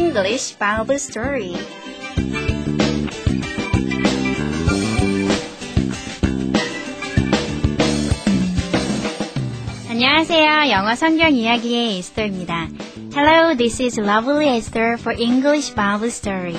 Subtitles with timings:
[0.00, 1.54] English Bible Story.
[9.90, 10.70] 안녕하세요.
[10.70, 12.68] 영어 성경 이야기의 에스더입니다.
[13.14, 16.56] Hello, this is Lovely Esther for English Bible Story.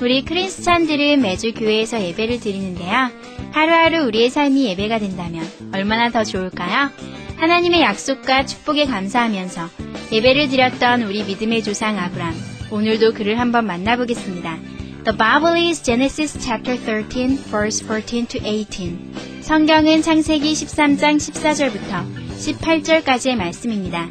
[0.00, 3.10] 우리 크리스찬들은 매주 교회에서 예배를 드리는데요.
[3.50, 6.90] 하루하루 우리의 삶이 예배가 된다면 얼마나 더 좋을까요?
[7.38, 9.68] 하나님의 약속과 축복에 감사하면서
[10.12, 12.51] 예배를 드렸던 우리 믿음의 조상 아브람.
[12.71, 14.57] 오늘도 그를 한번 만나보겠습니다.
[15.05, 19.41] The Bible is Genesis chapter 13, verse 14 to 18.
[19.41, 24.09] 성경은 창세기 13장 14절부터 18절까지의 말씀입니다.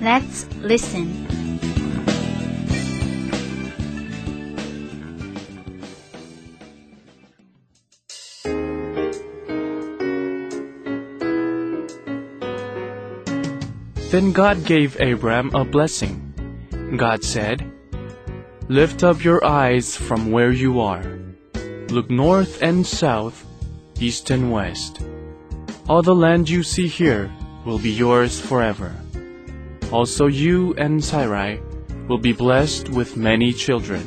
[0.00, 1.28] Let's listen.
[14.10, 16.32] Then God gave Abram a blessing.
[16.96, 17.62] God said,
[18.69, 21.03] Lift up your eyes from where you are.
[21.89, 23.45] Look north and south,
[23.99, 25.01] east and west.
[25.89, 27.29] All the land you see here
[27.65, 28.95] will be yours forever.
[29.91, 31.59] Also you and Sarai
[32.07, 34.01] will be blessed with many children.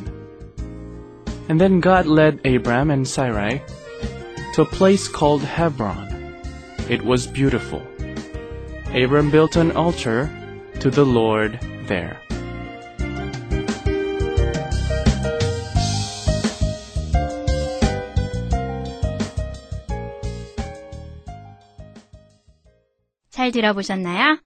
[1.50, 3.62] And then God led Abram and Sarai
[4.54, 6.41] to a place called Hebron.
[6.88, 7.82] It was beautiful.
[8.94, 10.30] Abram built an altar
[10.80, 12.22] to the Lord there.
[23.36, 24.38] 잘 들어보셨나요?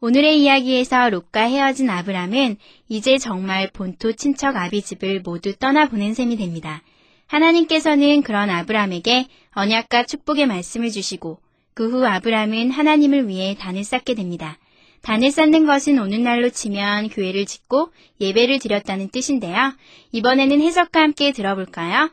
[0.00, 2.56] 오늘의 이야기에서 롯과 헤어진 아브람은
[2.88, 6.84] 이제 정말 본토 친척 아비 집을 모두 떠나보낸 셈이 됩니다.
[7.26, 11.40] 하나님께서는 그런 아브람에게 언약과 축복의 말씀을 주시고
[11.74, 14.56] 그 후 아브람은 하나님을 위해 단을 쌓게 됩니다.
[15.02, 17.90] 단을 쌓는 것은 오늘날로 치면 교회를 짓고
[18.20, 19.72] 예배를 드렸다는 뜻인데요.
[20.12, 22.10] 이번에는 해석과 함께 들어볼까요?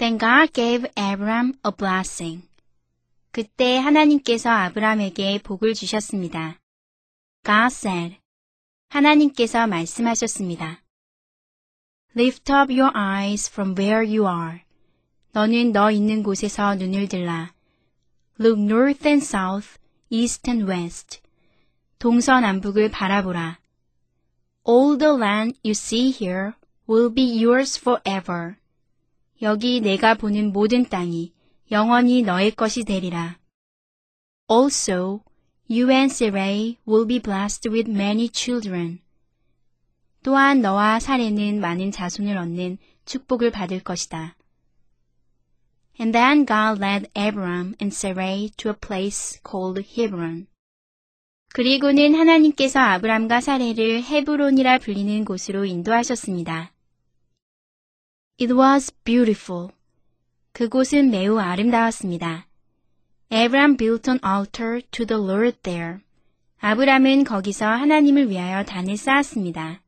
[0.00, 2.48] Then God gave Abram a blessing.
[3.32, 6.58] 그때 하나님께서 아브람에게 복을 주셨습니다.
[7.44, 8.16] God said.
[8.88, 10.80] 하나님께서 말씀하셨습니다.
[12.16, 14.62] Lift up your eyes from where you are.
[15.32, 17.52] 너는 너 있는 곳에서 눈을 들라.
[18.40, 19.76] Look north and south,
[20.08, 21.20] east and west.
[21.98, 23.60] 동서남북을 바라보라.
[24.66, 26.54] All the land you see here
[26.88, 28.59] will be yours forever.
[29.42, 31.32] 여기 내가 보는 모든 땅이
[31.70, 33.38] 영원히 너의 것이 되리라.
[34.50, 35.22] Also,
[35.70, 39.00] you and Sarai will be blessed with many children.
[40.22, 44.36] 또한 너와 사례는 많은 자손을 얻는 축복을 받을 것이다.
[45.98, 50.46] And then God led Abram and Sarai to a place called Hebron.
[51.52, 56.72] 그리고는 하나님께서 아브람과 사례를 헤브론이라 불리는 곳으로 인도하셨습니다.
[58.40, 59.68] It was beautiful.
[60.54, 62.46] 그곳은 매우 아름다웠습니다.
[63.30, 65.98] Abram built an altar to the Lord there.
[66.58, 69.82] 아브람은 거기서 하나님을 위하여 단을 쌓았습니다.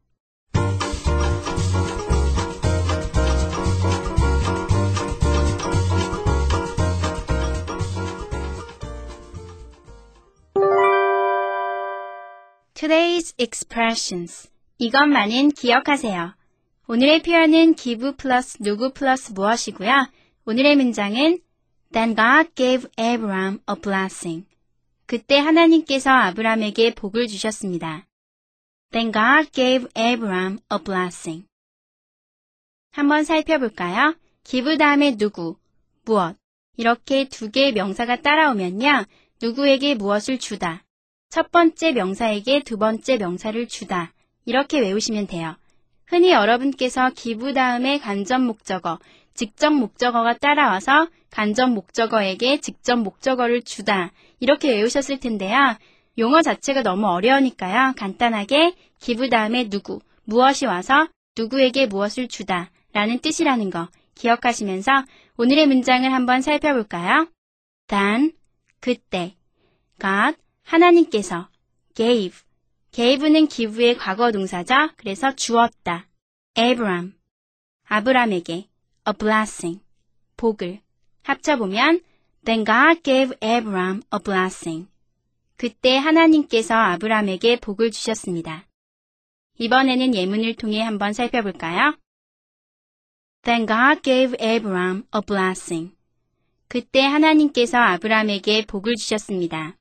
[12.75, 14.51] Today's expressions.
[14.77, 16.35] 이것만은 기억하세요.
[16.89, 20.11] 오늘의 표현은 give 플러스 누구 플러스 무엇이고요.
[20.47, 21.39] 오늘의 문장은
[21.93, 24.47] Then God gave Abram a blessing.
[25.07, 28.09] 그때 하나님께서 아브람에게 복을 주셨습니다.
[28.91, 31.47] Then God gave Abram a blessing.
[32.91, 34.17] 한번 살펴볼까요?
[34.43, 35.57] give 다음에 누구,
[36.05, 36.37] 무엇.
[36.77, 39.05] 이렇게 두 개의 명사가 따라오면요.
[39.41, 40.83] 누구에게 무엇을 주다.
[41.31, 44.13] 첫 번째 명사에게 두 번째 명사를 주다.
[44.45, 45.57] 이렇게 외우시면 돼요.
[46.13, 48.99] 흔히 여러분께서 기부 다음에 간접 목적어,
[49.33, 54.13] 직접 목적어가 따라와서 간접 목적어에게 직접 목적어를 주다.
[54.39, 55.57] 이렇게 외우셨을 텐데요.
[56.19, 57.95] 용어 자체가 너무 어려우니까요.
[57.97, 65.05] 간단하게 give 다음에 누구, 무엇이 와서 누구에게 무엇을 주다 라는 뜻이라는 거 기억하시면서
[65.39, 67.27] 오늘의 문장을 한번 살펴볼까요?
[67.87, 68.33] 단,
[68.81, 69.35] 그때,
[69.99, 71.49] God, 하나님께서,
[71.95, 72.39] gave,
[72.93, 74.91] gave는 give의 과거 동사죠.
[74.97, 76.09] 그래서 주었다.
[76.59, 77.15] Abraham,
[77.85, 78.53] 아브람에게,
[79.09, 79.83] a blessing,
[80.37, 80.81] 복을.
[81.23, 82.01] 합쳐보면,
[82.45, 84.89] then God gave Abraham a blessing.
[85.57, 88.67] 그때 하나님께서 아브람에게 복을 주셨습니다.
[89.59, 91.97] 이번에는 예문을 통해 한번 살펴볼까요?
[93.43, 95.95] Then God gave Abraham a blessing.
[96.69, 99.77] 그때 하나님께서 아브람에게 복을 주셨습니다.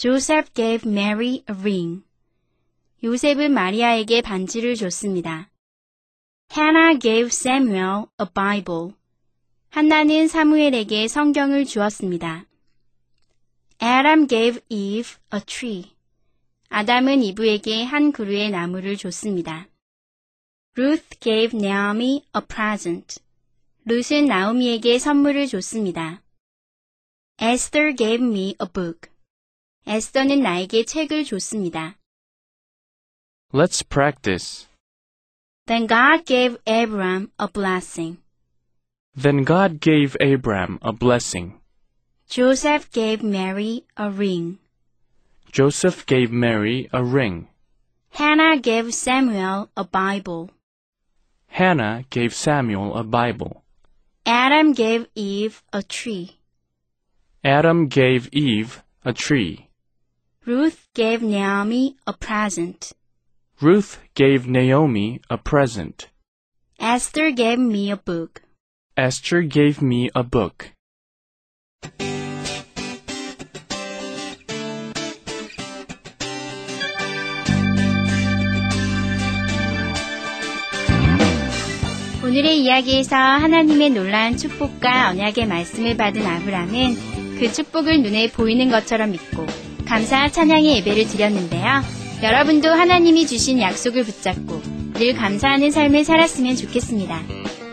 [0.00, 2.04] Joseph gave Mary a ring.
[3.04, 5.50] 요셉은 마리아에게 반지를 줬습니다.
[6.50, 8.94] Hannah gave Samuel a Bible.
[9.68, 12.46] 한나는 사무엘에게 성경을 주었습니다.
[13.82, 15.92] Adam gave Eve a tree.
[16.70, 19.68] 아담은 이브에게 한 그루의 나무를 줬습니다.
[20.78, 23.20] Ruth gave Naomi a present.
[23.84, 26.22] 룻은 나오미에게 선물을 줬습니다.
[27.38, 29.09] Esther gave me a book.
[29.89, 31.95] 에스더는 나에게 책을 줬습니다.
[33.53, 34.67] Let's practice.
[35.67, 38.17] Then God gave Abraham a blessing.
[39.15, 41.59] Then God gave Abram a blessing.
[42.27, 44.57] Joseph gave Mary a ring.
[45.51, 47.47] Joseph gave Mary a ring.
[48.09, 50.49] Hannah gave Samuel a Bible.
[51.47, 53.63] Hannah gave Samuel a Bible.
[54.25, 56.37] Adam gave Eve a tree.
[57.43, 59.68] Adam gave Eve a tree.
[60.46, 62.94] Ruth gave Naomi a present.
[63.60, 66.08] Ruth gave Naomi a present.
[66.80, 68.40] Esther gave me a book.
[68.96, 70.72] Esther gave me a book.
[82.24, 89.44] 오늘의 이야기에서 하나님의 놀라운 축복과 언약의 말씀을 받은 아브람은 그 축복을 눈에 보이는 것처럼 믿고
[89.90, 91.82] 감사 찬양의 예배를 드렸는데요.
[92.22, 94.62] 여러분도 하나님이 주신 약속을 붙잡고
[94.94, 97.20] 늘 감사하는 삶을 살았으면 좋겠습니다.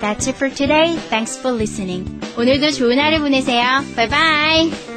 [0.02, 0.98] That's it for today.
[1.10, 2.10] Thanks for listening.
[2.36, 3.84] 오늘도 좋은 하루 보내세요.
[3.96, 4.96] Bye bye.